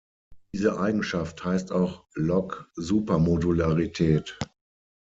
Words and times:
Diese 0.51 0.79
Eigenschaft 0.79 1.45
heißt 1.45 1.71
auch 1.71 2.07
"Log-Supermodularität". 2.15 4.39